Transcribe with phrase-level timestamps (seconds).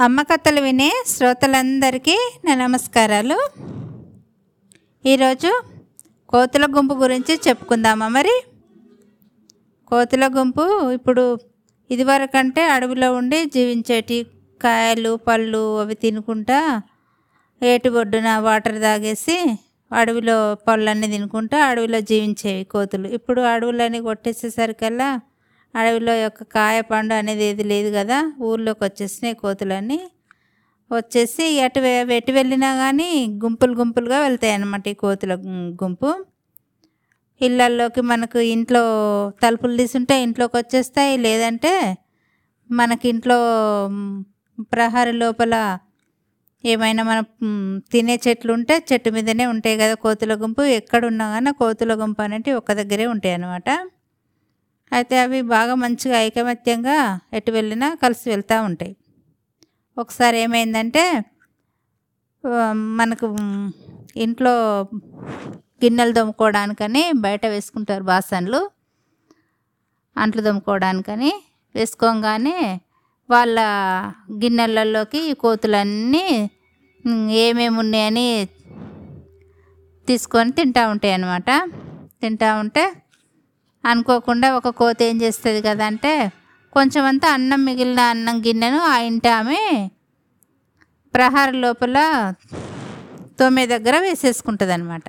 [0.00, 3.50] అమ్మ కథలు వినే శ్రోతలందరికీ నా నమస్కారాలు.
[5.06, 5.62] ఈరోజు
[6.28, 8.42] కోతుల గుంపు గురించి చెప్పుకుందామా మరి?
[9.88, 11.38] కోతుల గుంపు ఇప్పుడు
[11.90, 14.26] ఇదివరకంటే అడవిలో ఉండి జీవించేటి
[14.62, 16.82] కాయలు పళ్ళు అవి తినుకుంటా
[17.62, 19.58] ఏటి ఒడ్డున వాటర్ తాగేసి
[19.92, 23.08] అడవిలో పళ్ళన్నీ తినుకుంటా అడవిలో జీవించేవి కోతులు.
[23.08, 25.20] ఇప్పుడు అడవులన్నీ కొట్టేసేసరికల్లా
[25.76, 29.98] అడవిలో యొక్క కాయ పండు అనేది ఏది లేదు కదా ఊర్లోకి వచ్చేసినాయి కోతులన్నీ
[30.90, 33.08] వచ్చేసి ఎటు వె- ఎటు వెళ్ళినా కానీ
[33.44, 35.32] గుంపులు గుంపులుగా వెళ్తాయి అన్నమాట ఈ కోతుల
[35.82, 36.10] గుంపు.
[37.40, 38.82] ఇళ్ళల్లోకి మనకు ఇంట్లో
[39.42, 41.72] తలుపులు తీసుంటే ఇంట్లోకి వచ్చేస్తాయి లేదంటే
[42.70, 43.38] మనకి ఇంట్లో
[43.94, 44.14] మ్,
[45.16, 45.54] లోపల
[46.64, 47.24] ఏమైనా మనం
[47.92, 50.62] తినే చెట్లు ఉంటే చెట్టు మీదనే ఉంటాయి కదా కోతుల గుంపు.
[50.78, 53.68] ఎక్కడున్నా కానీ కోతుల గుంపు అనేటివి ఒక దగ్గరే ఉంటాయి అన్నమాట.
[54.92, 56.96] అయితే అవి బాగా మంచిగా ఐకమత్యంగా
[57.32, 58.94] ఎటు వెళ్ళినా కలిసి వెళ్తూ ఉంటాయి.
[59.96, 61.04] ఒకసారి ఏమైందంటే
[63.00, 63.26] మనకు
[64.16, 64.54] ఇంట్లో
[65.82, 68.60] గిన్నెలు దొమ్ముకోవడానికని బయట వేసుకుంటారు బాసన్లు.
[70.16, 71.32] అంట్లు దొమ్ముకోవడానికని
[71.74, 72.58] వేసుకోగానే
[73.28, 73.58] వాళ్ళ
[74.42, 76.26] గిన్నెలలోకి కోతులన్నీ
[77.44, 78.28] ఏమేమి ఉన్నాయని
[80.08, 81.50] తీసుకొని తింటూ ఉంటాయి అన్నమాట
[82.22, 82.84] తింటూ ఉంటే
[83.86, 86.32] అనుకోకుండా ఒక కోత ఏం చేస్తుంది కదా అంటే
[86.72, 89.88] కొంచెం అంతా అన్నం మిగిలిన అన్నం గిన్నెను ఆ ఇంటి ఆమె
[91.14, 91.98] ప్రహార లోపల
[93.40, 95.02] తొమ్మె దగ్గర వేసేసుకుంటుంది అనమాట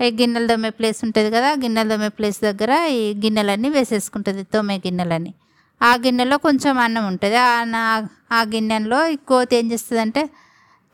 [0.00, 5.34] ఈ గిన్నెలు తొమ్మే ప్లేస్ ఉంటుంది కదా గిన్నెలు తొమ్మే ప్లేస్ దగ్గర ఈ గిన్నెలన్నీ వేసేసుకుంటుంది తొమ్మే గిన్నెలన్నీ
[5.82, 7.36] ఆ గిన్నెలో కొంచెం అన్నం ఉంటుంది.
[7.36, 10.30] ఆ నా- ఆ గిన్నెలో ఈ కోత ఏం చేస్తుంది అంటే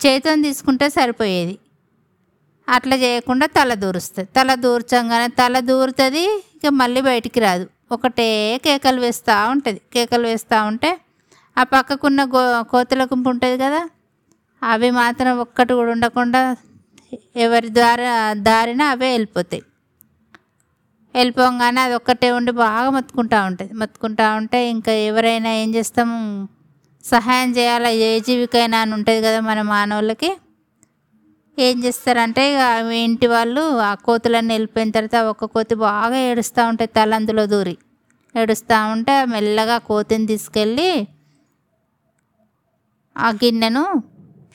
[0.05, 1.57] చేతిని తీసుకుంటే సరిపోయేది.
[2.69, 4.29] అట్లా చేయకుండా తల దూరుస్తుంది.
[4.37, 6.23] తల దూర్చంగానే తల దూరుతుంది
[6.55, 7.67] ఇక మళ్ళీ బయటికి రాదు.
[7.91, 9.81] ఒకటే కేకలు వేస్తూ ఉంటుంది.
[9.93, 10.97] కేకలు వేస్తూ ఉంటే
[11.57, 13.89] ఆ పక్కకున్న గో కోతుల గుంపు ఉంటుంది కదా
[14.63, 16.55] అవి మాత్రం ఒక్కటి కూడా ఉండకుండా
[17.35, 18.03] ఎవరి దారి
[18.41, 19.63] దారిన అవే వెళ్ళిపోతాయి.
[21.15, 23.73] వెళ్ళిపోగానే అది ఒక్కటే ఉండి బాగా మత్తుకుంటూ ఉంటుంది.
[23.73, 26.17] మత్తుకుంటూ ఉంటే ఇంకా ఎవరైనా ఏం చేస్తాము?
[27.03, 27.89] సహాయం చేయాలా?
[27.89, 30.29] ఏ జీవికైనా అని ఉంటుంది కదా మన మానవులకి.
[31.57, 32.63] ఏం చేస్తారంటే ఇక
[33.03, 37.75] ఇంటి వాళ్ళు ఆ కోతులన్నీ వెళ్ళిపోయిన తర్వాత ఒక కోతి బాగా ఏడుస్తూ ఉంటుంది తల అందులో దూరి.
[38.35, 40.89] ఏడుస్తూ ఉంటే మెల్లగా కోతిని తీసుకెళ్ళి
[43.15, 43.83] ఆ గిన్నెను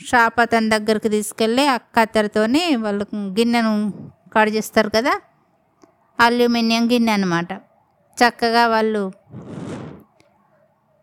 [0.00, 3.04] షాప్ అతని దగ్గరికి తీసుకెళ్ళి ఆ కత్తెరతోని వాళ్ళు
[3.38, 3.72] గిన్నెను
[4.34, 5.14] కట్ చేస్తారు కదా
[6.18, 7.50] అల్యూమినియం గిన్నె అనమాట
[8.18, 9.02] చక్కగా వాళ్ళు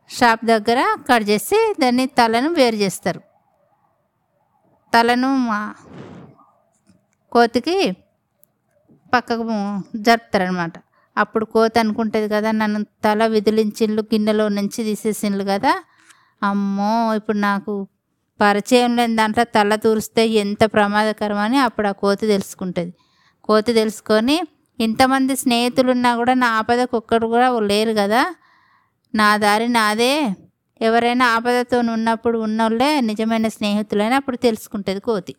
[0.09, 0.79] షాప్ దగ్గర
[1.09, 3.19] కట్ చేసి దాన్ని తలను వేరు చేస్తారు.
[4.93, 5.75] తలను మా
[7.31, 7.91] కోతికి
[9.13, 9.43] పక్కకు
[9.95, 10.73] జరుపుతారనమాట
[11.17, 15.83] అప్పుడు కోత అనుకుంటుంది కదా నన్ను తల విదిలించిండ్లు గిన్నెలో నుంచి తీసేసిండ్లు కదా.
[16.43, 17.87] అమ్మో ఇప్పుడు నాకు
[18.41, 22.93] పరిచయం లేని దాంట్లో తల తూరిస్తే ఎంత ప్రమాదకరం అని అప్పుడు ఆ కోతి తెలుసుకుంటుంది.
[23.43, 24.37] కోతి తెలుసుకొని
[24.79, 28.21] ఇంతమంది స్నేహితులు ఉన్నా కూడా నా ఆపదకు ఒక్కడు కూడా లేరు కదా.
[29.15, 30.35] నా దారి నాదే.
[30.81, 35.35] ఎవరైనా ఆపదతో ఉన్నప్పుడు ఉన్నోళ్ళే నిజమైన స్నేహితులని అప్పుడు తెలుసుకుంటుంది కోతి.